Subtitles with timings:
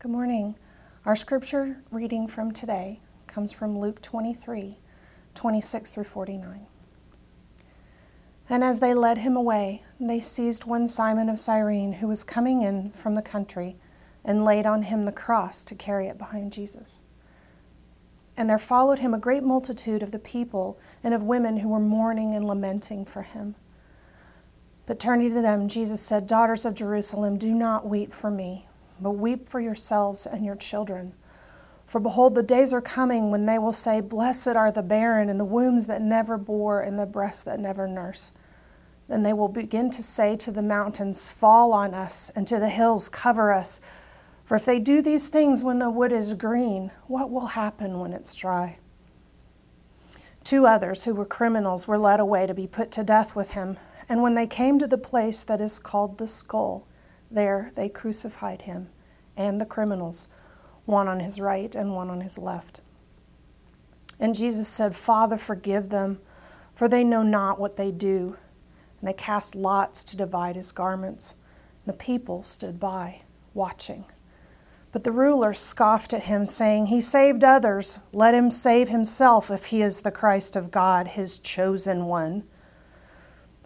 [0.00, 0.54] Good morning.
[1.04, 4.78] Our scripture reading from today comes from Luke 23
[5.34, 6.66] 26 through 49.
[8.48, 12.62] And as they led him away, they seized one Simon of Cyrene who was coming
[12.62, 13.74] in from the country
[14.24, 17.00] and laid on him the cross to carry it behind Jesus.
[18.36, 21.80] And there followed him a great multitude of the people and of women who were
[21.80, 23.56] mourning and lamenting for him.
[24.86, 28.67] But turning to them, Jesus said, Daughters of Jerusalem, do not weep for me
[29.00, 31.14] but weep for yourselves and your children.
[31.88, 35.40] For behold, the days are coming when they will say, Blessed are the barren, and
[35.40, 38.30] the wombs that never bore, and the breasts that never nurse.
[39.08, 42.68] Then they will begin to say to the mountains, Fall on us, and to the
[42.68, 43.80] hills, Cover us.
[44.44, 48.12] For if they do these things when the wood is green, what will happen when
[48.12, 48.78] it's dry?
[50.44, 53.78] Two others who were criminals were led away to be put to death with him.
[54.10, 56.86] And when they came to the place that is called the skull,
[57.30, 58.88] there they crucified him
[59.38, 60.28] and the criminals,
[60.84, 62.80] one on his right and one on his left.
[64.20, 66.18] And Jesus said, Father, forgive them,
[66.74, 68.36] for they know not what they do.
[69.00, 71.34] And they cast lots to divide his garments.
[71.84, 73.22] And the people stood by,
[73.54, 74.04] watching.
[74.90, 78.00] But the ruler scoffed at him, saying, He saved others.
[78.12, 82.42] Let him save himself if he is the Christ of God, his chosen one.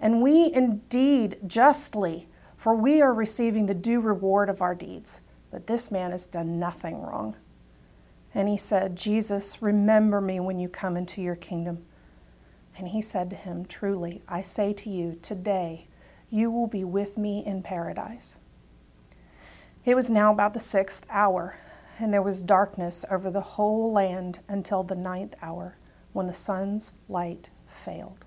[0.00, 5.20] And we indeed justly, for we are receiving the due reward of our deeds.
[5.50, 7.36] But this man has done nothing wrong.
[8.34, 11.84] And he said, Jesus, remember me when you come into your kingdom.
[12.76, 15.86] And he said to him, Truly, I say to you, today
[16.30, 18.36] you will be with me in paradise.
[19.84, 21.58] It was now about the sixth hour,
[21.98, 25.78] and there was darkness over the whole land until the ninth hour,
[26.12, 28.26] when the sun's light failed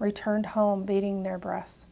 [0.00, 1.86] returned home beating their breasts.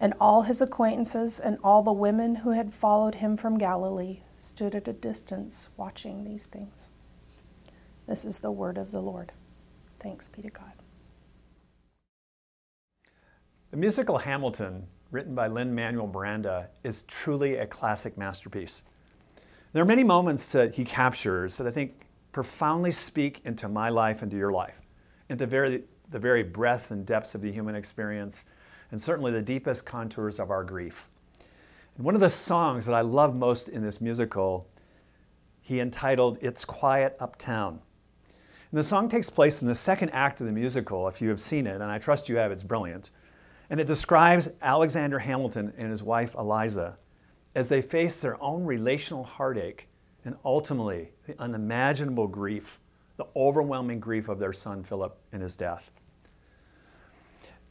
[0.00, 4.74] And all his acquaintances and all the women who had followed him from Galilee stood
[4.74, 6.90] at a distance watching these things.
[8.06, 9.32] This is the word of the Lord.
[10.00, 10.72] Thanks be to God.
[13.70, 18.82] The musical Hamilton, written by Lin Manuel Miranda, is truly a classic masterpiece.
[19.72, 24.22] There are many moments that he captures that I think profoundly speak into my life
[24.22, 24.80] and to your life,
[25.28, 28.44] At the very the very breadth and depths of the human experience,
[28.90, 31.08] and certainly the deepest contours of our grief.
[31.96, 34.68] And one of the songs that I love most in this musical,
[35.60, 37.80] he entitled It's Quiet Uptown.
[38.70, 41.40] And the song takes place in the second act of the musical, if you have
[41.40, 43.10] seen it, and I trust you have, it's brilliant.
[43.70, 46.98] And it describes Alexander Hamilton and his wife Eliza
[47.54, 49.88] as they face their own relational heartache
[50.24, 52.78] and ultimately the unimaginable grief
[53.16, 55.90] the overwhelming grief of their son Philip in his death.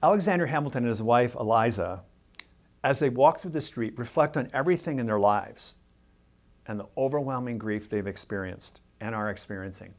[0.01, 2.03] Alexander Hamilton and his wife Eliza,
[2.83, 5.75] as they walk through the street, reflect on everything in their lives
[6.67, 9.93] and the overwhelming grief they've experienced and are experiencing.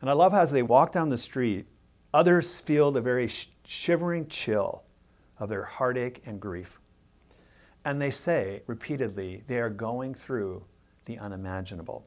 [0.00, 1.66] And I love how as they walk down the street,
[2.12, 4.82] others feel the very sh- shivering chill
[5.38, 6.78] of their heartache and grief.
[7.84, 10.64] And they say repeatedly, they are going through
[11.06, 12.06] the unimaginable.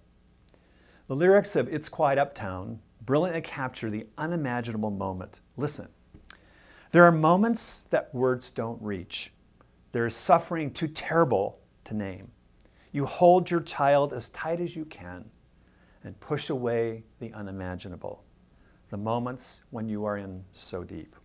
[1.07, 5.39] The lyrics of It's Quiet Uptown brilliantly capture the unimaginable moment.
[5.55, 5.87] Listen.
[6.91, 9.31] There are moments that words don't reach.
[9.93, 12.29] There is suffering too terrible to name.
[12.91, 15.23] You hold your child as tight as you can
[16.03, 18.25] and push away the unimaginable,
[18.89, 21.15] the moments when you are in so deep.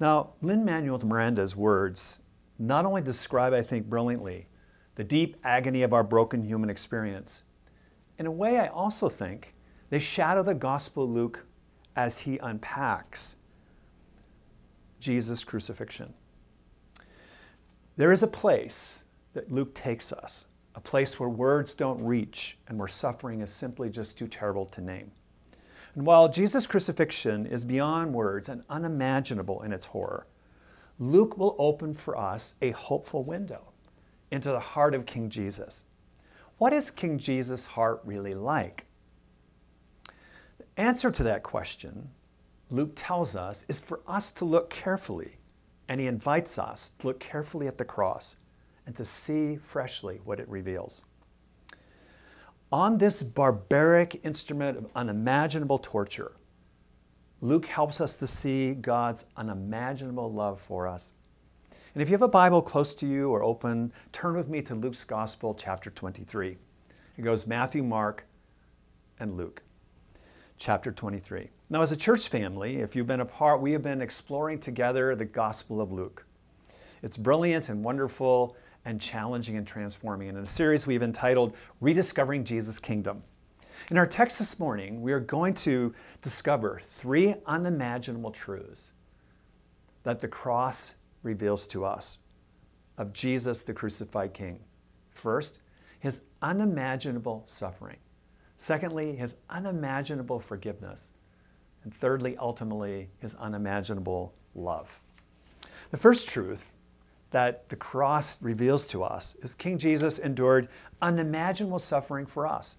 [0.00, 2.20] Now, Lin Manuel Miranda's words
[2.58, 4.48] not only describe, I think, brilliantly
[4.96, 7.44] the deep agony of our broken human experience,
[8.18, 9.54] in a way, I also think
[9.90, 11.46] they shadow the Gospel of Luke
[11.96, 13.36] as he unpacks
[15.00, 16.14] Jesus' crucifixion.
[17.96, 19.02] There is a place
[19.34, 23.88] that Luke takes us a place where words don't reach and where suffering is simply
[23.88, 25.10] just too terrible to name.
[25.94, 30.26] And while Jesus' crucifixion is beyond words and unimaginable in its horror,
[30.98, 33.62] Luke will open for us a hopeful window
[34.32, 35.84] into the heart of King Jesus.
[36.58, 38.86] What is King Jesus' heart really like?
[40.58, 42.10] The answer to that question,
[42.70, 45.36] Luke tells us, is for us to look carefully,
[45.88, 48.36] and he invites us to look carefully at the cross
[48.86, 51.02] and to see freshly what it reveals.
[52.70, 56.32] On this barbaric instrument of unimaginable torture,
[57.40, 61.12] Luke helps us to see God's unimaginable love for us.
[61.94, 64.74] And if you have a Bible close to you or open, turn with me to
[64.74, 66.56] Luke's Gospel, chapter 23.
[67.16, 68.26] It goes Matthew, Mark,
[69.20, 69.62] and Luke.
[70.56, 71.50] Chapter 23.
[71.70, 75.14] Now, as a church family, if you've been a part, we have been exploring together
[75.14, 76.26] the Gospel of Luke.
[77.02, 80.28] It's brilliant and wonderful and challenging and transforming.
[80.28, 83.22] And in a series we've entitled Rediscovering Jesus' Kingdom.
[83.92, 88.92] In our text this morning, we are going to discover three unimaginable truths
[90.02, 92.18] that the cross reveals to us
[92.96, 94.60] of Jesus, the crucified King.
[95.10, 95.58] First,
[95.98, 97.96] his unimaginable suffering.
[98.56, 101.10] Secondly, his unimaginable forgiveness.
[101.82, 105.00] And thirdly, ultimately, his unimaginable love.
[105.90, 106.70] The first truth
[107.30, 110.68] that the cross reveals to us is King Jesus endured
[111.02, 112.76] unimaginable suffering for us.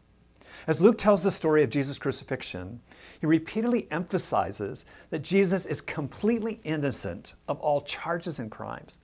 [0.67, 2.81] As Luke tells the story of Jesus' crucifixion,
[3.19, 8.97] he repeatedly emphasizes that Jesus is completely innocent of all charges and crimes.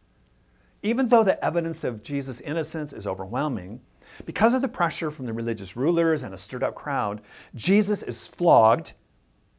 [0.83, 3.81] Even though the evidence of Jesus' innocence is overwhelming,
[4.25, 7.21] because of the pressure from the religious rulers and a stirred up crowd,
[7.56, 8.94] Jesus is flogged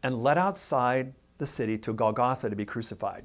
[0.02, 3.24] and led outside the city to Golgotha to be crucified.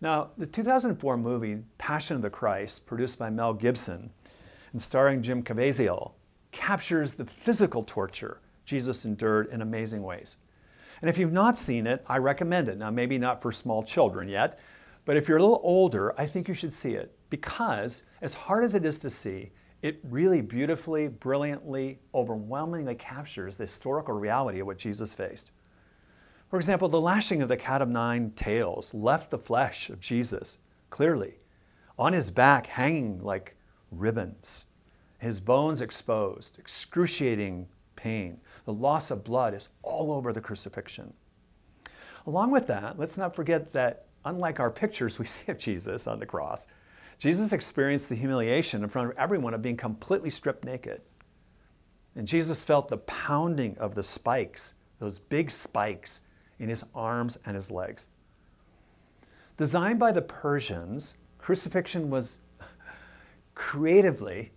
[0.00, 4.10] Now, the 2004 movie Passion of the Christ, produced by Mel Gibson
[4.72, 6.12] and starring Jim Caviezel,
[6.54, 10.36] captures the physical torture Jesus endured in amazing ways.
[11.02, 12.78] And if you've not seen it, I recommend it.
[12.78, 14.58] Now, maybe not for small children yet,
[15.04, 18.64] but if you're a little older, I think you should see it because, as hard
[18.64, 19.50] as it is to see,
[19.82, 25.50] it really beautifully, brilliantly, overwhelmingly captures the historical reality of what Jesus faced.
[26.48, 30.58] For example, the lashing of the cat of nine tails left the flesh of Jesus
[30.88, 31.34] clearly
[31.98, 33.56] on his back, hanging like
[33.90, 34.64] ribbons,
[35.24, 37.66] his bones exposed, excruciating
[37.96, 38.38] pain.
[38.66, 41.14] The loss of blood is all over the crucifixion.
[42.26, 46.18] Along with that, let's not forget that unlike our pictures we see of Jesus on
[46.18, 46.66] the cross,
[47.18, 51.00] Jesus experienced the humiliation in front of everyone of being completely stripped naked.
[52.16, 56.20] And Jesus felt the pounding of the spikes, those big spikes
[56.58, 58.08] in his arms and his legs.
[59.56, 62.40] Designed by the Persians, crucifixion was
[63.54, 64.52] creatively,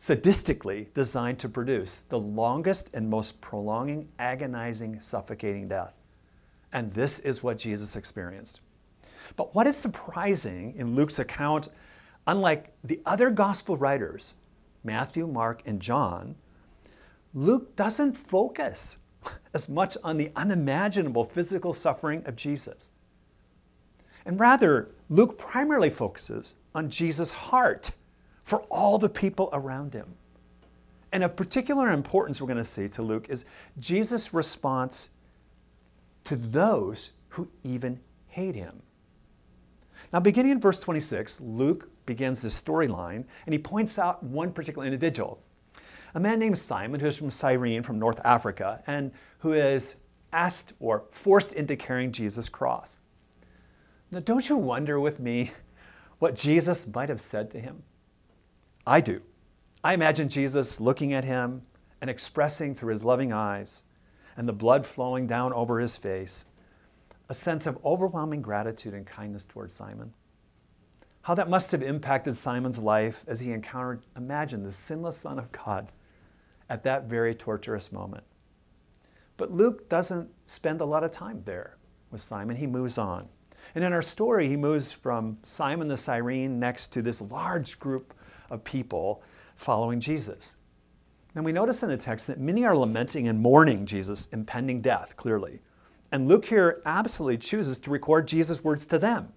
[0.00, 5.98] sadistically designed to produce the longest and most prolonging, agonizing, suffocating death.
[6.72, 8.60] And this is what Jesus experienced.
[9.36, 11.68] But what is surprising in Luke's account,
[12.26, 14.32] unlike the other gospel writers,
[14.82, 16.34] Matthew, Mark, and John,
[17.34, 18.96] Luke doesn't focus
[19.52, 22.90] as much on the unimaginable physical suffering of Jesus.
[24.24, 27.90] And rather, Luke primarily focuses on Jesus' heart
[28.50, 30.12] for all the people around him.
[31.12, 33.44] And of particular importance, we're going to see to Luke, is
[33.78, 35.10] Jesus' response
[36.24, 38.82] to those who even hate him.
[40.12, 44.84] Now, beginning in verse 26, Luke begins this storyline and he points out one particular
[44.84, 45.40] individual
[46.16, 49.94] a man named Simon, who's from Cyrene, from North Africa, and who is
[50.32, 52.98] asked or forced into carrying Jesus' cross.
[54.10, 55.52] Now, don't you wonder with me
[56.18, 57.84] what Jesus might have said to him?
[58.90, 59.22] I do.
[59.84, 61.62] I imagine Jesus looking at him
[62.00, 63.82] and expressing through his loving eyes
[64.36, 66.44] and the blood flowing down over his face
[67.28, 70.12] a sense of overwhelming gratitude and kindness towards Simon.
[71.22, 75.52] How that must have impacted Simon's life as he encountered, imagine, the sinless Son of
[75.52, 75.92] God
[76.68, 78.24] at that very torturous moment.
[79.36, 81.76] But Luke doesn't spend a lot of time there
[82.10, 82.56] with Simon.
[82.56, 83.28] He moves on.
[83.72, 88.14] And in our story, he moves from Simon the Cyrene next to this large group
[88.50, 89.22] of people
[89.56, 90.56] following Jesus.
[91.34, 95.16] And we notice in the text that many are lamenting and mourning Jesus' impending death,
[95.16, 95.60] clearly.
[96.12, 99.32] And Luke here absolutely chooses to record Jesus' words to them.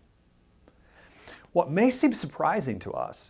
[1.52, 3.30] What may seem surprising to us,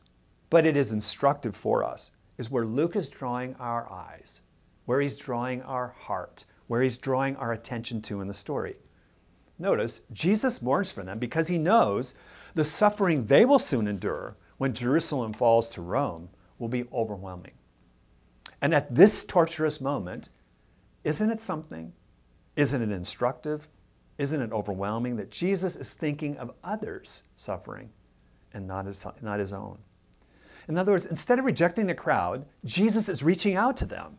[0.49, 4.39] but it is instructive for us, is where Luke is drawing our eyes,
[4.85, 8.77] where he's drawing our heart, where he's drawing our attention to in the story.
[9.59, 12.15] Notice, Jesus mourns for them because he knows
[12.55, 17.51] the suffering they will soon endure when Jerusalem falls to Rome will be overwhelming.
[18.61, 20.29] And at this torturous moment,
[21.03, 21.91] isn't it something?
[22.55, 23.67] Isn't it instructive?
[24.17, 27.89] Isn't it overwhelming that Jesus is thinking of others' suffering
[28.53, 29.79] and not his, not his own?
[30.69, 34.15] In other words, instead of rejecting the crowd, Jesus is reaching out to them.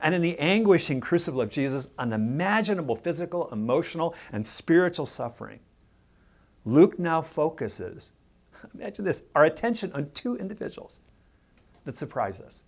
[0.00, 5.60] And in the anguishing crucible of Jesus, unimaginable physical, emotional, and spiritual suffering,
[6.64, 8.10] Luke now focuses,
[8.74, 11.00] imagine this, our attention on two individuals
[11.84, 12.64] that surprise us.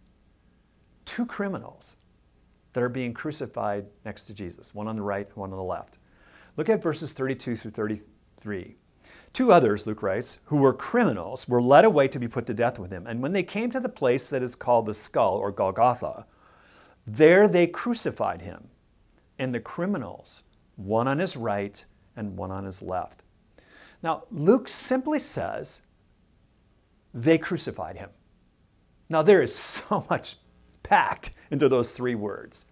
[1.04, 1.96] Two criminals
[2.72, 5.98] that are being crucified next to Jesus, one on the right, one on the left.
[6.56, 8.76] Look at verses 32 through 33.
[9.32, 12.78] Two others, Luke writes, who were criminals, were led away to be put to death
[12.78, 13.06] with him.
[13.06, 16.26] And when they came to the place that is called the skull, or Golgotha,
[17.06, 18.68] there they crucified him,
[19.38, 20.42] and the criminals,
[20.76, 21.84] one on his right
[22.16, 23.22] and one on his left.
[24.02, 25.82] Now, Luke simply says
[27.12, 28.10] they crucified him.
[29.08, 30.36] Now, there is so much
[30.82, 32.66] packed into those three words.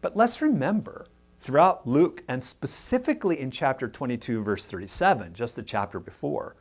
[0.00, 1.06] But let's remember
[1.38, 6.56] throughout Luke, and specifically in chapter 22, verse 37, just the chapter before,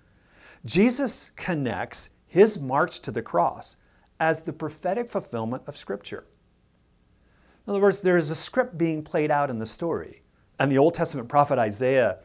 [0.65, 3.75] Jesus connects his march to the cross
[4.19, 6.25] as the prophetic fulfillment of Scripture.
[7.65, 10.23] In other words, there is a script being played out in the story.
[10.59, 12.17] And the Old Testament prophet Isaiah,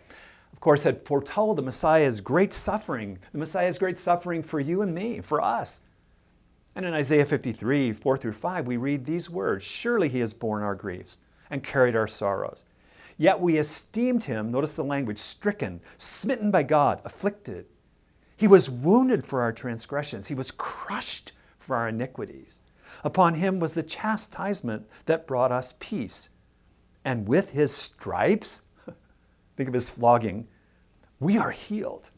[0.56, 4.94] of course, had foretold the Messiah's great suffering, the Messiah's great suffering for you and
[4.94, 5.80] me, for us.
[6.74, 10.62] And in Isaiah 53, 4 through 5, we read these words Surely he has borne
[10.62, 11.18] our griefs
[11.50, 12.64] and carried our sorrows.
[13.18, 17.66] Yet we esteemed him, notice the language, stricken, smitten by God, afflicted.
[18.34, 22.60] He was wounded for our transgressions, he was crushed for our iniquities.
[23.04, 26.30] Upon him was the chastisement that brought us peace.
[27.04, 28.62] And with his stripes,
[29.56, 30.46] think of his flogging,
[31.18, 32.10] we are healed.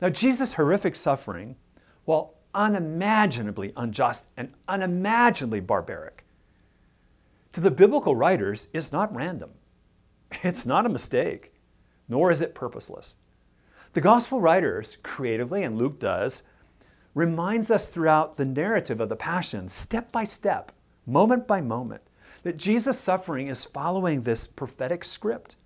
[0.00, 1.56] Now, Jesus' horrific suffering,
[2.04, 6.24] while unimaginably unjust and unimaginably barbaric,
[7.52, 9.50] to the biblical writers is not random.
[10.42, 11.52] It's not a mistake,
[12.08, 13.16] nor is it purposeless.
[13.92, 16.44] The gospel writers, creatively, and Luke does,
[17.14, 20.70] reminds us throughout the narrative of the Passion, step by step,
[21.06, 22.02] moment by moment,
[22.44, 25.56] that Jesus' suffering is following this prophetic script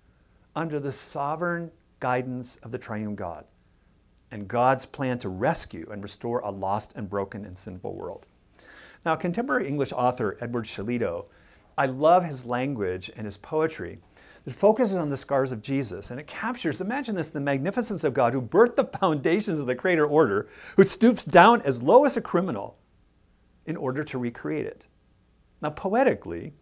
[0.55, 3.45] under the sovereign guidance of the triune God
[4.31, 8.25] and God's plan to rescue and restore a lost and broken and sinful world.
[9.05, 11.27] Now, contemporary English author Edward Shillito
[11.77, 13.99] I love his language and his poetry
[14.45, 16.11] that focuses on the scars of Jesus.
[16.11, 19.75] And it captures, imagine this, the magnificence of God who birthed the foundations of the
[19.75, 20.47] creator order,
[20.77, 22.77] who stoops down as low as a criminal
[23.65, 24.85] in order to recreate it.
[25.61, 26.53] Now, poetically,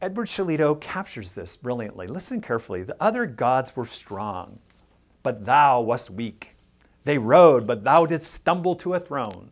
[0.00, 2.06] Edward Shillito captures this brilliantly.
[2.06, 2.82] Listen carefully.
[2.82, 4.58] The other gods were strong,
[5.22, 6.54] but thou wast weak.
[7.04, 9.50] They rode, but thou didst stumble to a throne.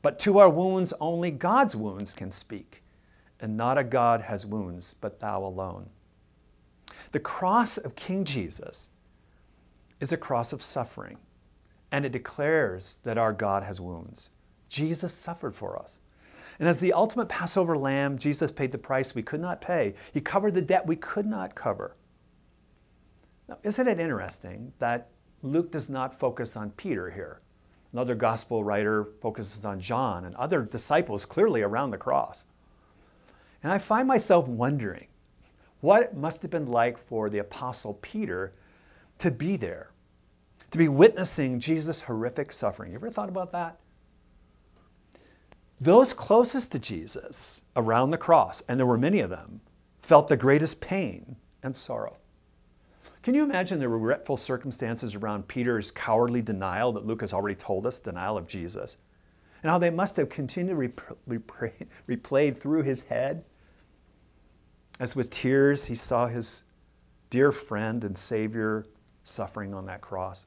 [0.00, 2.82] But to our wounds only God's wounds can speak
[3.42, 5.90] and not a God has wounds, but thou alone.
[7.10, 8.88] The cross of King Jesus
[10.00, 11.18] is a cross of suffering,
[11.90, 14.30] and it declares that our God has wounds.
[14.68, 15.98] Jesus suffered for us.
[16.62, 19.94] And as the ultimate Passover lamb, Jesus paid the price we could not pay.
[20.12, 21.96] He covered the debt we could not cover.
[23.48, 25.08] Now, isn't it interesting that
[25.42, 27.40] Luke does not focus on Peter here?
[27.92, 32.44] Another gospel writer focuses on John and other disciples clearly around the cross.
[33.64, 35.08] And I find myself wondering
[35.80, 38.52] what it must have been like for the Apostle Peter
[39.18, 39.90] to be there,
[40.70, 42.92] to be witnessing Jesus' horrific suffering.
[42.92, 43.80] You ever thought about that?
[45.82, 49.62] Those closest to Jesus around the cross, and there were many of them,
[50.00, 52.18] felt the greatest pain and sorrow.
[53.24, 57.84] Can you imagine the regretful circumstances around Peter's cowardly denial that Luke has already told
[57.84, 58.96] us, denial of Jesus?
[59.60, 60.92] And how they must have continually
[62.08, 63.44] replayed through his head
[65.00, 66.62] as with tears he saw his
[67.28, 68.86] dear friend and Savior
[69.24, 70.46] suffering on that cross.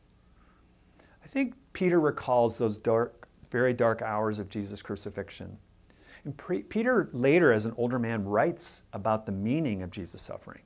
[1.21, 3.24] I think Peter recalls those dark,
[3.55, 5.57] very dark hours of Jesus' crucifixion.
[6.25, 10.63] And pre- Peter later, as an older man, writes about the meaning of Jesus' suffering.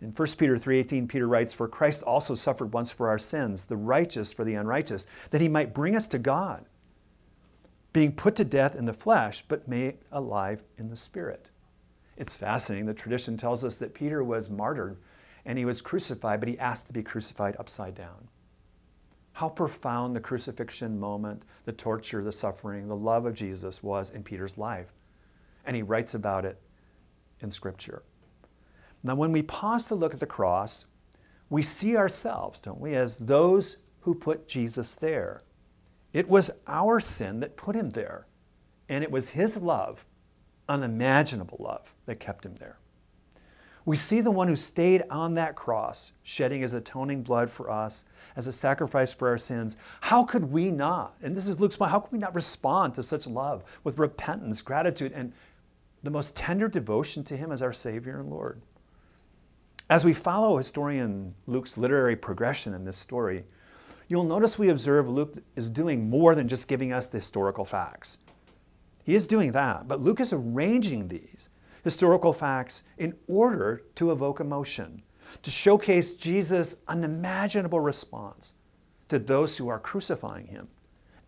[0.00, 3.76] In 1 Peter 3:18, Peter writes, "For Christ also suffered once for our sins, the
[3.76, 6.64] righteous for the unrighteous, that he might bring us to God,
[7.92, 11.50] being put to death in the flesh, but made alive in the spirit."
[12.16, 12.86] It's fascinating.
[12.86, 14.96] The tradition tells us that Peter was martyred
[15.44, 18.26] and he was crucified, but he asked to be crucified upside down.
[19.36, 24.22] How profound the crucifixion moment, the torture, the suffering, the love of Jesus was in
[24.22, 24.94] Peter's life.
[25.66, 26.58] And he writes about it
[27.40, 28.02] in Scripture.
[29.02, 30.86] Now, when we pause to look at the cross,
[31.50, 35.42] we see ourselves, don't we, as those who put Jesus there.
[36.14, 38.28] It was our sin that put him there.
[38.88, 40.06] And it was his love,
[40.66, 42.78] unimaginable love, that kept him there.
[43.86, 48.04] We see the one who stayed on that cross, shedding his atoning blood for us
[48.34, 49.76] as a sacrifice for our sins.
[50.00, 51.14] How could we not?
[51.22, 51.92] And this is Luke's point.
[51.92, 55.32] How could we not respond to such love with repentance, gratitude, and
[56.02, 58.60] the most tender devotion to him as our Savior and Lord?
[59.88, 63.44] As we follow historian Luke's literary progression in this story,
[64.08, 68.18] you'll notice we observe Luke is doing more than just giving us the historical facts.
[69.04, 71.50] He is doing that, but Luke is arranging these
[71.86, 75.00] historical facts in order to evoke emotion,
[75.40, 78.54] to showcase Jesus' unimaginable response
[79.08, 80.66] to those who are crucifying him.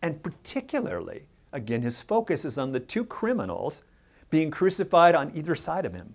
[0.03, 1.23] And particularly,
[1.53, 3.83] again, his focus is on the two criminals
[4.31, 6.12] being crucified on either side of him.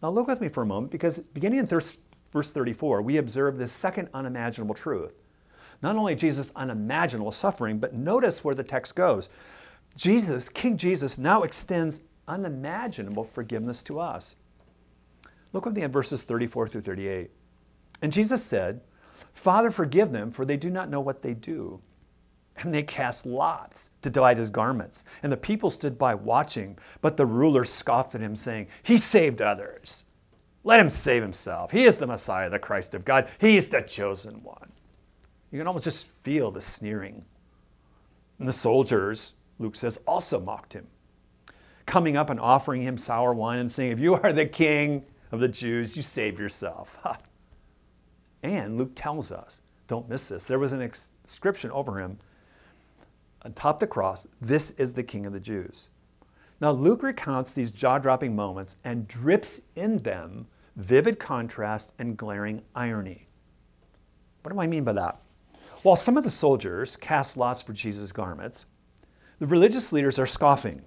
[0.00, 1.98] Now, look with me for a moment because beginning in verse
[2.32, 5.14] 34, we observe this second unimaginable truth.
[5.82, 9.28] Not only Jesus' unimaginable suffering, but notice where the text goes.
[9.96, 14.36] Jesus, King Jesus, now extends unimaginable forgiveness to us.
[15.52, 17.30] Look with me at verses 34 through 38.
[18.02, 18.80] And Jesus said,
[19.34, 21.80] Father, forgive them, for they do not know what they do.
[22.58, 25.04] And they cast lots to divide his garments.
[25.22, 29.40] And the people stood by watching, but the ruler scoffed at him, saying, He saved
[29.40, 30.04] others.
[30.64, 31.70] Let him save himself.
[31.70, 33.28] He is the Messiah, the Christ of God.
[33.38, 34.72] He is the chosen one.
[35.50, 37.24] You can almost just feel the sneering.
[38.38, 40.86] And the soldiers, Luke says, also mocked him,
[41.88, 45.40] coming up and offering him sour wine and saying, If you are the king of
[45.40, 46.96] the Jews, you save yourself.
[48.44, 52.18] and Luke tells us, don't miss this, there was an inscription over him
[53.42, 55.88] atop the cross, This is the king of the Jews.
[56.60, 62.62] Now, Luke recounts these jaw dropping moments and drips in them vivid contrast and glaring
[62.74, 63.28] irony.
[64.42, 65.20] What do I mean by that?
[65.82, 68.66] While some of the soldiers cast lots for Jesus' garments,
[69.38, 70.82] the religious leaders are scoffing.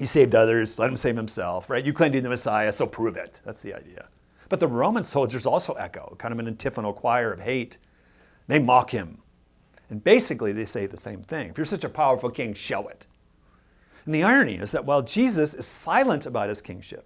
[0.00, 1.84] He saved others, let him save himself, right?
[1.84, 3.42] You claim to be the Messiah, so prove it.
[3.44, 4.08] That's the idea.
[4.48, 7.76] But the Roman soldiers also echo, kind of an antiphonal choir of hate.
[8.46, 9.18] They mock him.
[9.90, 11.50] And basically, they say the same thing.
[11.50, 13.06] If you're such a powerful king, show it.
[14.06, 17.04] And the irony is that while Jesus is silent about his kingship,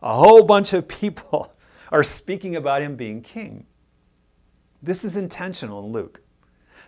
[0.00, 1.52] a whole bunch of people
[1.92, 3.66] are speaking about him being king.
[4.82, 6.22] This is intentional in Luke.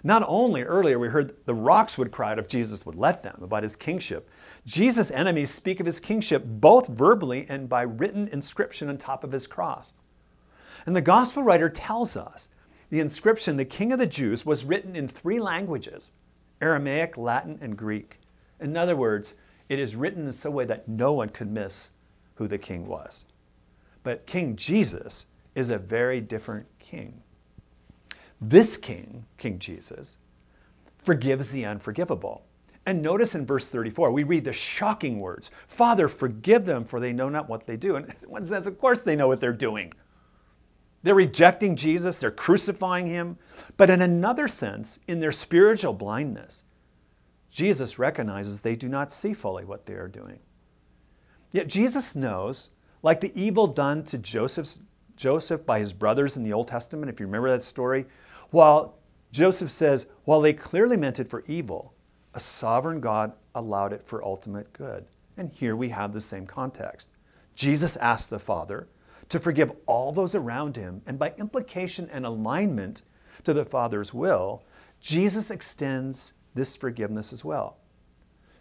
[0.03, 3.41] Not only earlier we heard the rocks would cry out if Jesus would let them
[3.43, 4.29] about his kingship,
[4.65, 9.33] Jesus' enemies speak of his kingship both verbally and by written inscription on top of
[9.33, 9.95] his cross.
[10.87, 12.49] And the gospel writer tells us
[12.91, 16.11] the inscription, the King of the Jews, was written in three languages
[16.61, 18.21] Aramaic, Latin, and Greek.
[18.61, 19.35] In other words,
[19.69, 21.93] it is written in such a way that no one could miss
[22.37, 23.25] who the king was.
[24.03, 27.23] But King Jesus is a very different king.
[28.41, 30.19] This king, King Jesus,
[30.99, 32.45] forgives the unforgivable.
[32.87, 37.13] And notice in verse 34, we read the shocking words Father, forgive them, for they
[37.13, 37.97] know not what they do.
[37.97, 39.93] And in one sense, of course, they know what they're doing.
[41.03, 43.39] They're rejecting Jesus, they're crucifying him.
[43.77, 46.63] But in another sense, in their spiritual blindness,
[47.51, 50.39] Jesus recognizes they do not see fully what they are doing.
[51.53, 52.71] Yet Jesus knows,
[53.03, 54.79] like the evil done to Joseph's,
[55.17, 58.07] Joseph by his brothers in the Old Testament, if you remember that story,
[58.51, 58.99] while
[59.33, 61.95] Joseph says, while they clearly meant it for evil,
[62.35, 65.05] a sovereign God allowed it for ultimate good.
[65.37, 67.11] And here we have the same context.
[67.55, 68.89] Jesus asked the Father
[69.29, 73.03] to forgive all those around him, and by implication and alignment
[73.45, 74.63] to the Father's will,
[75.01, 77.77] Jesus extends this forgiveness as well.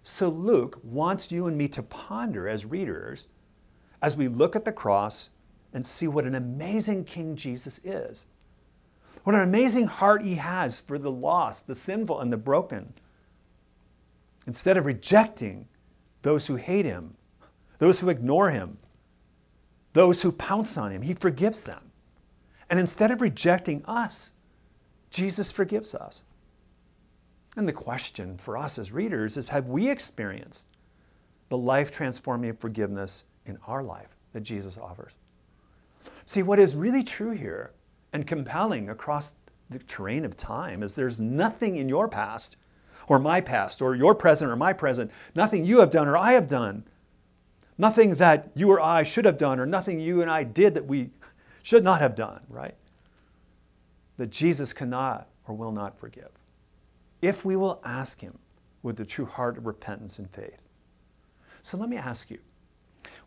[0.04, 3.28] So Luke wants you and me to ponder as readers
[4.02, 5.32] as we look at the cross
[5.74, 8.28] and see what an amazing King Jesus is.
[9.28, 12.94] What an amazing heart he has for the lost, the sinful, and the broken.
[14.48, 15.68] Instead of rejecting
[16.22, 17.14] those who hate him,
[17.78, 18.78] those who ignore him,
[19.92, 21.92] those who pounce on him, he forgives them.
[22.70, 24.32] And instead of rejecting us,
[25.10, 26.24] Jesus forgives us.
[27.58, 30.70] And the question for us as readers is have we experienced
[31.50, 35.12] the life transforming forgiveness in our life that Jesus offers?
[36.26, 37.74] See, what is really true here
[38.14, 39.34] and compelling across
[39.70, 42.56] the terrain of time is there's nothing in your past
[43.08, 46.34] or my past or your present or my present, nothing you have done or I
[46.34, 46.84] have done,
[47.78, 50.86] nothing that you or I should have done or nothing you and I did that
[50.86, 51.12] we
[51.64, 52.76] should not have done, right?
[54.18, 56.30] That Jesus cannot or will not forgive.
[57.22, 58.38] If we will ask Him
[58.84, 60.62] with the true heart of repentance and faith.
[61.62, 62.40] So let me ask you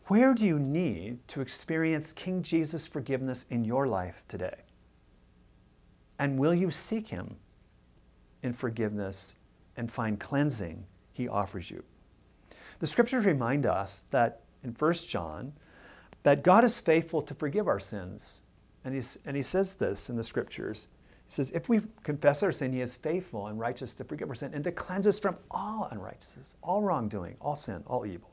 [0.07, 4.57] where do you need to experience King Jesus' forgiveness in your life today?
[6.21, 7.37] And will you seek him
[8.43, 9.35] in forgiveness
[9.77, 11.83] and find cleansing he offers you.
[12.79, 15.55] The scriptures remind us that in 1 John,
[16.23, 18.41] that God is faithful to forgive our sins.
[18.85, 20.89] And, he's, and he says this in the scriptures.
[21.27, 24.35] He says, if we confess our sin, he is faithful and righteous to forgive our
[24.35, 28.31] sin and to cleanse us from all unrighteousness, all wrongdoing, all sin, all evil.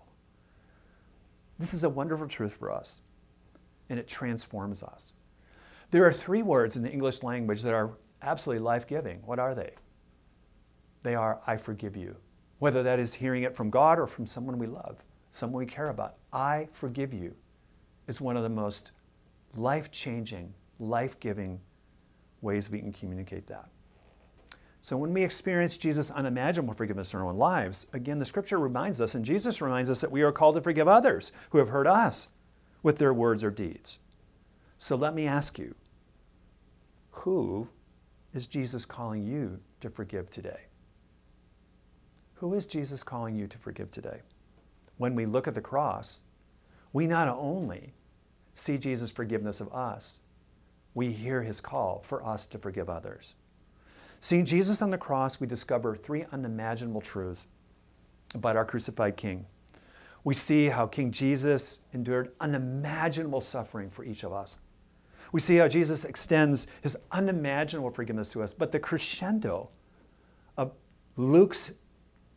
[1.57, 2.99] This is a wonderful truth for us,
[3.89, 5.13] and it transforms us.
[5.91, 9.21] There are three words in the English language that are absolutely life giving.
[9.25, 9.71] What are they?
[11.01, 12.15] They are, I forgive you.
[12.59, 14.97] Whether that is hearing it from God or from someone we love,
[15.31, 16.15] someone we care about.
[16.33, 17.33] I forgive you
[18.07, 18.91] is one of the most
[19.55, 21.59] life changing, life giving
[22.41, 23.69] ways we can communicate that.
[24.81, 29.01] So when we experience Jesus' unimaginable forgiveness in our own lives, again, the scripture reminds
[29.01, 31.87] us, and Jesus reminds us that we are called to forgive others who have hurt
[31.87, 32.29] us
[32.83, 33.99] with their words or deeds.
[34.77, 35.73] So let me ask you,
[37.11, 37.67] who
[38.33, 40.61] is Jesus calling you to forgive today?
[42.35, 44.21] Who is Jesus calling you to forgive today?
[44.97, 46.19] When we look at the cross,
[46.93, 47.93] we not only
[48.53, 50.19] see Jesus' forgiveness of us,
[50.93, 53.35] we hear his call for us to forgive others.
[54.19, 57.47] Seeing Jesus on the cross, we discover three unimaginable truths
[58.33, 59.45] about our crucified King.
[60.23, 64.57] We see how King Jesus endured unimaginable suffering for each of us.
[65.31, 68.53] We see how Jesus extends his unimaginable forgiveness to us.
[68.53, 69.69] But the crescendo
[70.57, 70.71] of
[71.15, 71.73] Luke's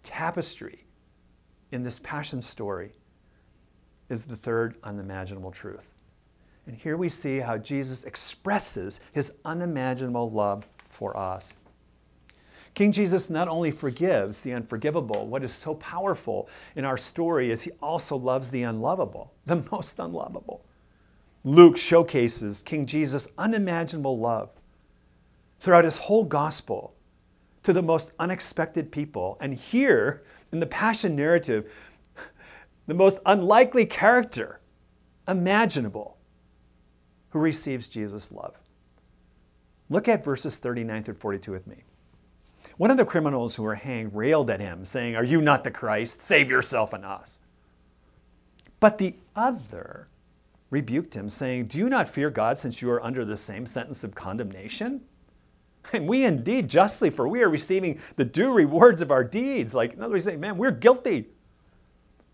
[0.02, 0.86] tapestry
[1.72, 2.92] in this passion story
[4.08, 5.94] is the third unimaginable truth.
[6.66, 11.54] And here we see how Jesus expresses his unimaginable love for us.
[12.74, 17.62] King Jesus not only forgives the unforgivable, what is so powerful in our story is
[17.62, 20.64] he also loves the unlovable, the most unlovable.
[21.44, 24.50] Luke showcases King Jesus' unimaginable love
[25.58, 26.94] throughout his whole gospel
[27.62, 29.38] to the most unexpected people.
[29.40, 30.22] And here
[30.52, 31.72] in the Passion narrative,
[32.86, 34.60] the most unlikely character
[35.28, 36.16] imaginable
[37.30, 38.56] who receives Jesus' love.
[39.88, 41.84] Look at verses 39 through 42 with me.
[42.76, 45.70] One of the criminals who were hanged railed at him, saying, Are you not the
[45.70, 46.20] Christ?
[46.20, 47.38] Save yourself and us.
[48.80, 50.08] But the other
[50.70, 54.04] rebuked him, saying, Do you not fear God since you are under the same sentence
[54.04, 55.02] of condemnation?
[55.94, 59.72] And we indeed justly, for we are receiving the due rewards of our deeds.
[59.72, 61.28] Like, in other words, saying, Man, we're guilty.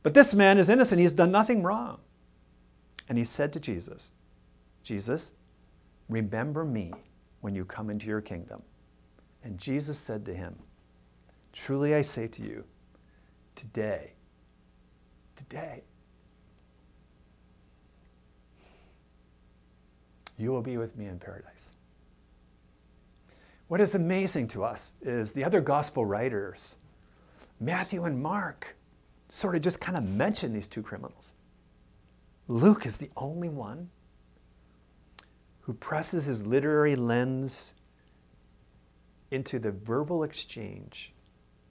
[0.03, 0.99] But this man is innocent.
[0.99, 2.01] He has done nothing wrong.
[3.09, 4.11] And he said to Jesus,
[4.83, 5.33] Jesus,
[6.09, 6.92] remember me
[7.40, 8.62] when you come into your kingdom.
[9.44, 10.57] And Jesus said to him,
[11.53, 12.64] Truly I say to you,
[13.55, 14.12] today,
[15.37, 15.85] today,
[20.38, 21.72] you will be with me in paradise.
[23.68, 26.77] What is amazing to us is the other gospel writers,
[27.59, 28.77] Matthew and Mark,
[29.29, 31.33] sort of just kind of mention these two criminals.
[32.49, 33.90] Luke is the only one
[35.62, 37.75] who presses his literary lens
[39.33, 41.12] into the verbal exchange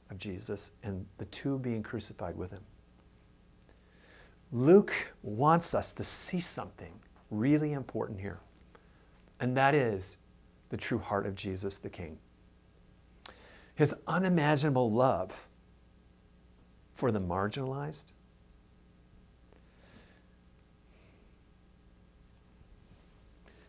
[0.10, 2.64] of Jesus and the two being crucified with him.
[4.52, 6.94] Luke wants us to see something
[7.32, 8.40] really important here,
[9.40, 10.18] and that is
[10.70, 12.18] the true heart of Jesus the King.
[13.76, 15.48] His unimaginable love
[16.94, 18.06] for the marginalized,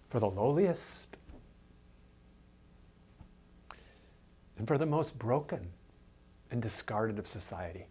[0.09, 1.17] for the lowliest,
[4.59, 5.69] and for the most broken
[6.51, 7.87] and discarded of society.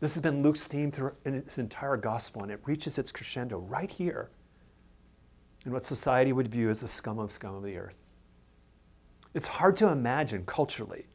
[0.00, 3.88] This has been Luke's theme through his entire gospel, and it reaches its crescendo right
[3.88, 4.30] here
[5.64, 7.96] in what society would view as the scum of scum of the earth.
[9.34, 11.06] It's hard to imagine culturally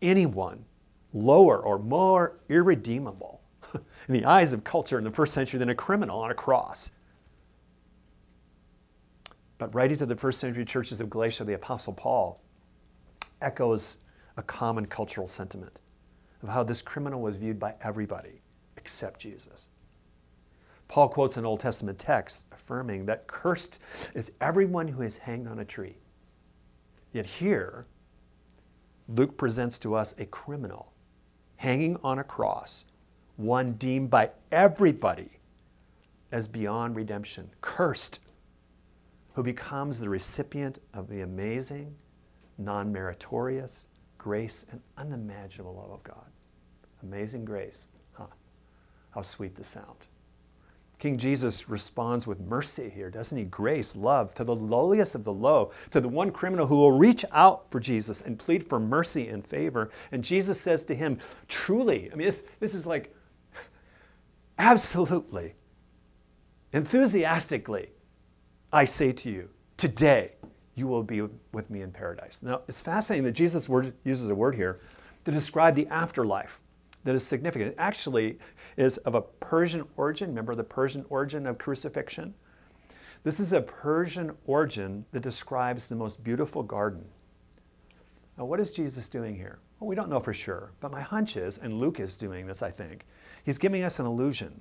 [0.00, 0.64] anyone
[1.12, 3.40] lower or more irredeemable
[3.74, 3.82] in
[4.14, 6.90] the eyes of culture in the first century than a criminal on a cross.
[9.58, 12.40] But writing to the first century churches of Galatia, the Apostle Paul
[13.40, 13.98] echoes
[14.36, 15.80] a common cultural sentiment
[16.42, 18.42] of how this criminal was viewed by everybody
[18.76, 19.68] except Jesus.
[20.88, 23.78] Paul quotes an Old Testament text affirming that cursed
[24.14, 25.96] is everyone who is hanged on a tree.
[27.12, 27.86] Yet here,
[29.08, 30.92] Luke presents to us a criminal
[31.56, 32.84] hanging on a cross,
[33.36, 35.30] one deemed by everybody
[36.32, 38.20] as beyond redemption, cursed,
[39.34, 41.94] who becomes the recipient of the amazing,
[42.58, 43.86] non meritorious
[44.18, 46.26] grace and unimaginable love of God.
[47.02, 48.26] Amazing grace, huh?
[49.10, 50.06] How sweet the sound.
[50.98, 53.44] King Jesus responds with mercy here, doesn't he?
[53.44, 57.24] Grace, love to the lowliest of the low, to the one criminal who will reach
[57.32, 59.90] out for Jesus and plead for mercy and favor.
[60.10, 63.14] And Jesus says to him, Truly, I mean, this, this is like
[64.58, 65.54] absolutely,
[66.72, 67.90] enthusiastically,
[68.72, 70.32] I say to you, today
[70.76, 72.42] you will be with me in paradise.
[72.42, 74.80] Now, it's fascinating that Jesus word, uses a word here
[75.26, 76.58] to describe the afterlife
[77.06, 77.70] that is significant.
[77.70, 78.36] It actually
[78.76, 80.30] is of a Persian origin.
[80.30, 82.34] Remember the Persian origin of crucifixion?
[83.22, 87.04] This is a Persian origin that describes the most beautiful garden.
[88.36, 89.60] Now, what is Jesus doing here?
[89.78, 92.60] Well, we don't know for sure, but my hunch is, and Luke is doing this,
[92.60, 93.06] I think,
[93.44, 94.60] he's giving us an illusion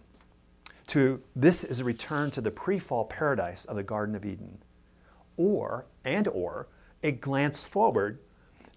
[0.87, 4.59] to this is a return to the pre-fall paradise of the Garden of Eden,
[5.35, 6.67] or and or
[7.01, 8.19] a glance forward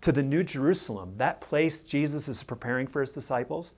[0.01, 3.75] to the New Jerusalem, that place Jesus is preparing for his disciples,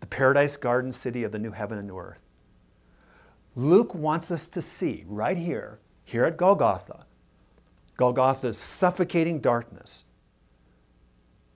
[0.00, 2.20] the paradise garden city of the new heaven and new earth.
[3.54, 7.06] Luke wants us to see right here, here at Golgotha,
[7.96, 10.04] Golgotha's suffocating darkness,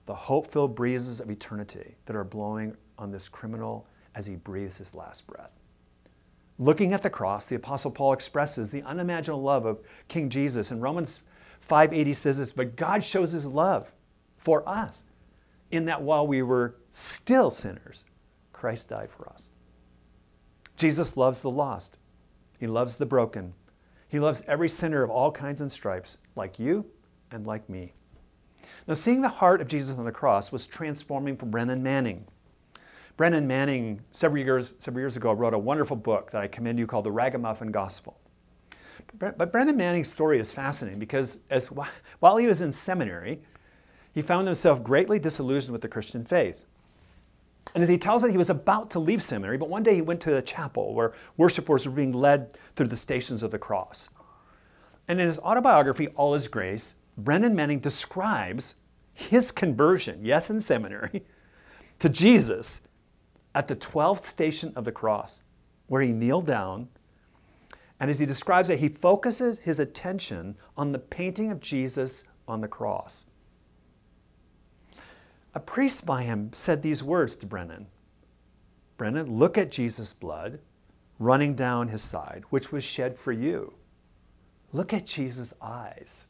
[0.07, 3.85] the hope filled breezes of eternity that are blowing on this criminal
[4.15, 5.51] as he breathes his last breath.
[6.57, 10.71] Looking at the cross, the Apostle Paul expresses the unimaginable love of King Jesus.
[10.71, 11.21] In Romans
[11.61, 13.91] 580 says this, but God shows his love
[14.37, 15.03] for us
[15.71, 18.03] in that while we were still sinners,
[18.51, 19.49] Christ died for us.
[20.75, 21.97] Jesus loves the lost.
[22.59, 23.53] He loves the broken.
[24.07, 26.85] He loves every sinner of all kinds and stripes, like you
[27.31, 27.93] and like me.
[28.87, 32.25] Now, seeing the heart of Jesus on the cross was transforming for Brennan Manning.
[33.17, 36.87] Brennan Manning, several years, several years ago, wrote a wonderful book that I commend you
[36.87, 38.19] called The Ragamuffin Gospel.
[39.17, 43.41] But Brennan Manning's story is fascinating because as, while he was in seminary,
[44.13, 46.65] he found himself greatly disillusioned with the Christian faith.
[47.73, 50.01] And as he tells it, he was about to leave seminary, but one day he
[50.01, 54.09] went to a chapel where worshipers were being led through the stations of the cross.
[55.07, 58.75] And in his autobiography, All Is Grace, Brennan Manning describes
[59.13, 61.23] his conversion, yes, in seminary,
[61.99, 62.81] to Jesus
[63.53, 65.41] at the 12th station of the cross,
[65.87, 66.89] where he kneeled down
[68.01, 72.59] and as he describes it, he focuses his attention on the painting of Jesus on
[72.59, 73.27] the cross.
[75.53, 77.85] A priest by him said these words to Brennan
[78.97, 80.59] Brennan, look at Jesus' blood
[81.19, 83.71] running down his side, which was shed for you.
[84.73, 86.25] Look at Jesus' eyes,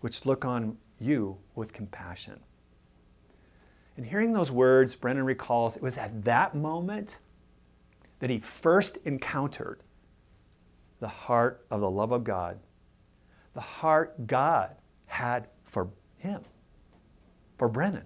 [0.00, 2.40] which look on you with compassion.
[3.96, 7.18] And hearing those words, Brennan recalls it was at that moment
[8.18, 9.82] that he first encountered
[11.00, 12.58] the heart of the love of God,
[13.54, 16.42] the heart God had for him,
[17.58, 18.04] for Brennan.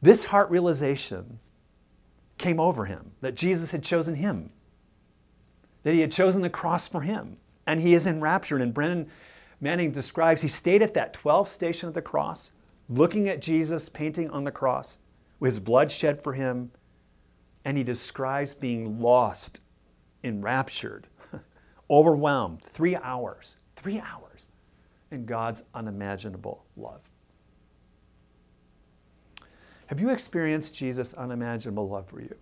[0.00, 1.38] This heart realization
[2.38, 4.50] came over him that Jesus had chosen him,
[5.82, 8.60] that he had chosen the cross for him, and he is enraptured.
[8.60, 9.08] And Brennan
[9.60, 12.50] Manning describes he stayed at that 12th station of the cross,
[12.88, 14.96] looking at Jesus painting on the cross
[15.38, 16.72] with his blood shed for him,
[17.64, 19.60] and he describes being lost,
[20.24, 21.06] enraptured
[21.92, 24.48] overwhelmed, three hours, three hours
[25.10, 27.02] in God's unimaginable love.
[29.86, 32.34] Have you experienced Jesus' unimaginable love for you?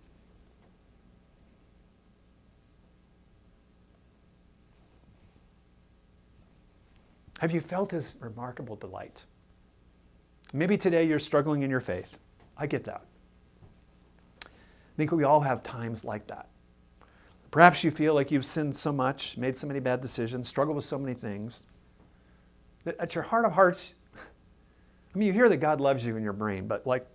[7.39, 9.25] Have you felt his remarkable delight?
[10.53, 12.17] Maybe today you're struggling in your faith.
[12.55, 13.01] I get that.
[14.45, 14.47] I
[14.95, 16.50] think we all have times like that.
[17.51, 20.85] Perhaps you feel like you've sinned so much, made so many bad decisions, struggled with
[20.85, 21.63] so many things,
[22.85, 23.93] that at your heart of hearts,
[25.13, 27.05] I mean, you hear that God loves you in your brain, but like,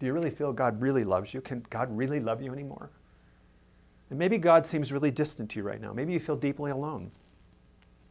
[0.00, 1.40] do you really feel God really loves you?
[1.40, 2.90] Can God really love you anymore?
[4.10, 5.92] And maybe God seems really distant to you right now.
[5.92, 7.12] Maybe you feel deeply alone.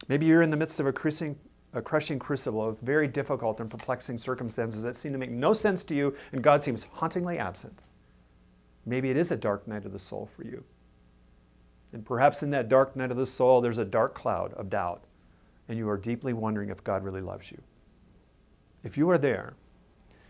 [0.07, 1.37] Maybe you're in the midst of a crushing,
[1.73, 5.83] a crushing crucible of very difficult and perplexing circumstances that seem to make no sense
[5.85, 7.81] to you, and God seems hauntingly absent.
[8.85, 10.63] Maybe it is a dark night of the soul for you.
[11.93, 15.03] And perhaps in that dark night of the soul, there's a dark cloud of doubt,
[15.67, 17.61] and you are deeply wondering if God really loves you.
[18.83, 19.53] If you are there,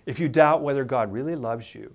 [0.06, 1.94] if you doubt whether God really loves you,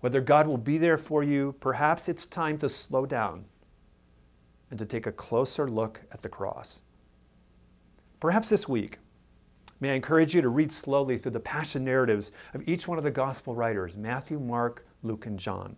[0.00, 3.44] whether God will be there for you, perhaps it's time to slow down
[4.70, 6.82] and to take a closer look at the cross.
[8.20, 8.98] Perhaps this week,
[9.80, 13.04] may I encourage you to read slowly through the passion narratives of each one of
[13.04, 15.76] the gospel writers Matthew, Mark, Luke, and John.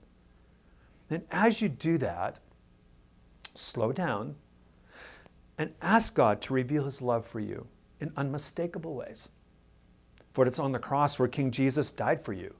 [1.10, 2.38] And as you do that,
[3.54, 4.36] slow down,
[5.58, 7.66] and ask God to reveal his love for you
[8.00, 9.28] in unmistakable ways.
[10.32, 12.54] For it's on the cross where King Jesus died for you.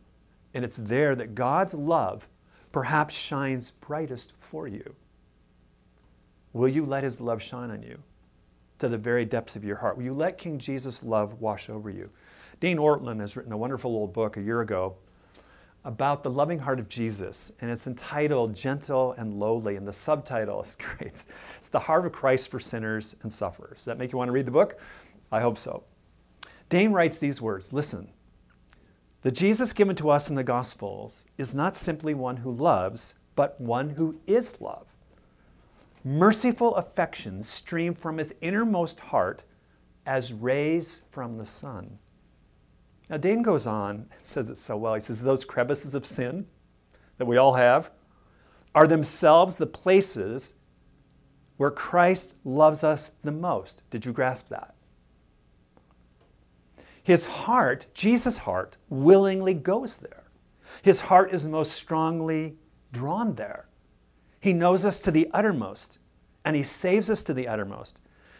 [0.55, 2.29] And it's there that God's love
[2.71, 4.95] perhaps shines brightest for you.
[6.53, 7.99] Will you let his love shine on you
[8.79, 9.97] to the very depths of your heart?
[9.97, 12.11] Will you let King Jesus' love wash over you?
[12.61, 14.97] Dane Ortlund has written a wonderful old book a year ago
[15.85, 20.63] about the loving heart of Jesus, and it's entitled Gentle and Lowly, and the subtitle
[20.63, 21.25] is great.
[21.59, 23.79] It's the heart of Christ for sinners and sufferers.
[23.79, 24.79] Does that make you want to read the book?
[25.31, 25.85] I hope so.
[26.69, 28.09] Dane writes these words Listen,
[29.23, 33.61] the Jesus given to us in the Gospels is not simply one who loves, but
[33.61, 34.87] one who is love.
[36.05, 39.45] Merciful affections stream from his innermost heart
[40.05, 41.99] as rays from the sun.
[43.13, 44.95] Now, Dane goes on says it so well.
[44.95, 46.47] He says, Those crevices of sin
[47.19, 47.91] that we all have
[48.75, 50.55] are themselves the places
[51.59, 53.83] where Christ loves us the most.
[53.91, 54.75] Did you grasp that?
[57.03, 60.25] His heart, Jesus' heart, willingly goes there.
[60.81, 62.57] His heart is most strongly
[62.93, 63.67] drawn there.
[64.41, 65.99] He knows us to the uttermost,
[66.47, 67.99] and He saves us to the uttermost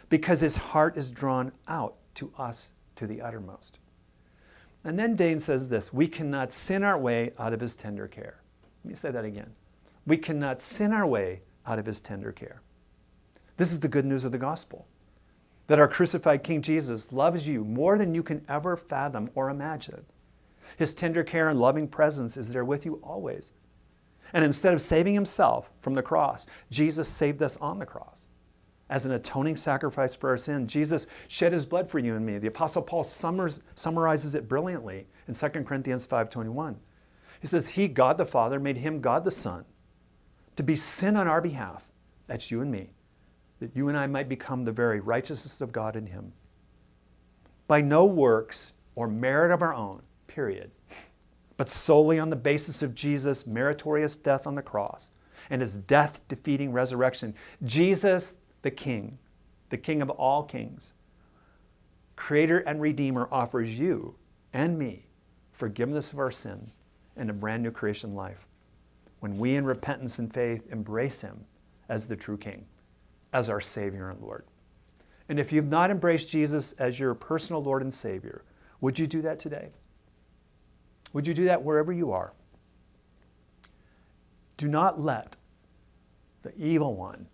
[0.09, 3.77] because His heart is drawn out to us to the uttermost.
[4.83, 8.41] And then Dane says this We cannot sin our way out of His tender care.
[8.83, 9.53] Let me say that again.
[10.05, 12.61] We cannot sin our way out of His tender care.
[13.57, 14.87] This is the good news of the gospel
[15.67, 20.05] that our crucified King Jesus loves you more than you can ever fathom or imagine.
[20.77, 23.51] His tender care and loving presence is there with you always.
[24.33, 28.27] And instead of saving himself from the cross, Jesus saved us on the cross.
[28.89, 32.37] As an atoning sacrifice for our sin, Jesus shed his blood for you and me.
[32.37, 36.75] The apostle Paul summarizes it brilliantly in 2 Corinthians 5:21.
[37.39, 39.65] He says, "He, God the Father, made him God the Son
[40.55, 41.91] to be sin on our behalf,
[42.27, 42.89] that's you and me,
[43.59, 46.31] that you and I might become the very righteousness of God in him.
[47.67, 50.71] By no works or merit of our own, period,
[51.57, 55.09] but solely on the basis of Jesus' meritorious death on the cross
[55.49, 57.33] and his death defeating resurrection.
[57.63, 59.19] Jesus, the King,
[59.69, 60.93] the King of all kings,
[62.15, 64.15] Creator and Redeemer, offers you
[64.53, 65.05] and me
[65.51, 66.71] forgiveness of our sin
[67.15, 68.47] and a brand new creation life
[69.19, 71.45] when we, in repentance and faith, embrace him
[71.87, 72.65] as the true King,
[73.31, 74.45] as our Savior and Lord.
[75.29, 78.43] And if you've not embraced Jesus as your personal Lord and Savior,
[78.81, 79.69] would you do that today?
[81.13, 82.33] Would you do that wherever you are?
[84.57, 85.35] Do not let
[86.41, 87.27] the evil one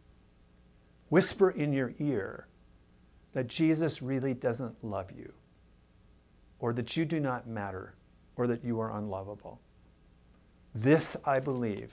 [1.10, 2.48] whisper in your ear
[3.34, 5.32] that Jesus really doesn't love you,
[6.60, 7.96] or that you do not matter,
[8.36, 9.62] or that you are unlovable.
[10.74, 11.92] This, I believe,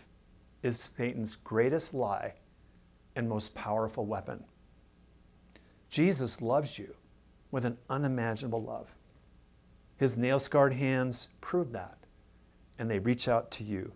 [0.62, 2.35] is Satan's greatest lie
[3.16, 4.42] and most powerful weapon.
[5.90, 6.94] Jesus loves you
[7.50, 8.88] with an unimaginable love.
[9.96, 11.96] His nail scarred hands prove that,
[12.79, 13.92] and they reach out to you.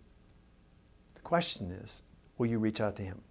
[1.15, 2.01] The question is
[2.37, 3.21] will you reach out to him?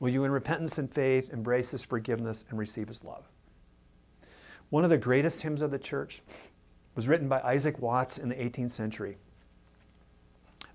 [0.00, 3.24] Will you, in repentance and faith, embrace his forgiveness and receive his love?
[4.70, 6.22] One of the greatest hymns of the church
[6.94, 9.16] was written by Isaac Watts in the 18th century.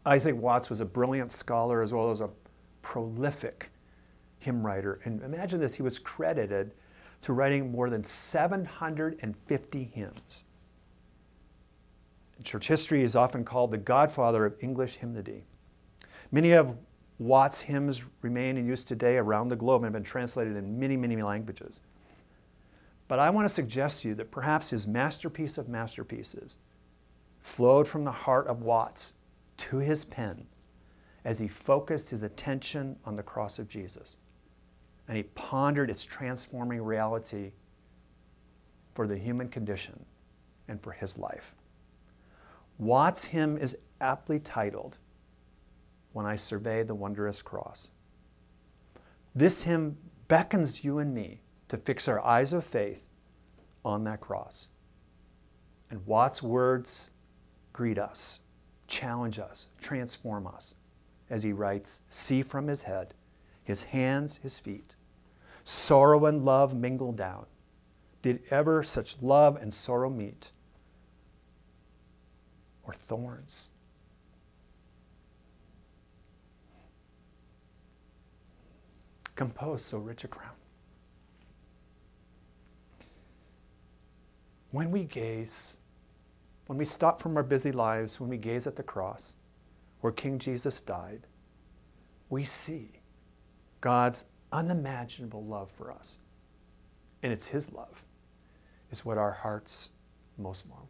[0.05, 2.29] Isaac Watts was a brilliant scholar as well as a
[2.81, 3.69] prolific
[4.39, 4.99] hymn writer.
[5.05, 6.71] And imagine this, he was credited
[7.21, 10.43] to writing more than 750 hymns.
[12.43, 15.45] Church history is often called the godfather of English hymnody.
[16.31, 16.75] Many of
[17.19, 20.97] Watts' hymns remain in use today around the globe and have been translated in many,
[20.97, 21.79] many languages.
[23.07, 26.57] But I want to suggest to you that perhaps his masterpiece of masterpieces
[27.41, 29.13] flowed from the heart of Watts
[29.57, 30.47] to his pen
[31.25, 34.17] as he focused his attention on the cross of Jesus.
[35.07, 37.51] And he pondered its transforming reality
[38.95, 40.05] for the human condition
[40.67, 41.55] and for his life.
[42.77, 44.97] Watts' hymn is aptly titled,
[46.13, 47.91] When I Survey the Wondrous Cross.
[49.35, 49.97] This hymn
[50.27, 53.05] beckons you and me to fix our eyes of faith
[53.83, 54.67] on that cross.
[55.89, 57.09] And Watts' words
[57.73, 58.39] greet us,
[58.87, 60.75] challenge us, transform us
[61.29, 63.13] as he writes, See from his head,
[63.63, 64.95] his hands, his feet,
[65.63, 67.45] sorrow and love mingle down.
[68.21, 70.51] Did ever such love and sorrow meet?
[72.83, 73.69] or thorns.
[79.35, 80.51] Compose so rich a crown.
[84.71, 85.77] When we gaze,
[86.67, 89.35] when we stop from our busy lives, when we gaze at the cross
[90.01, 91.27] where King Jesus died,
[92.29, 92.89] we see
[93.81, 96.17] God's unimaginable love for us.
[97.21, 98.03] And it's His love,
[98.91, 99.89] is what our hearts
[100.37, 100.87] most long.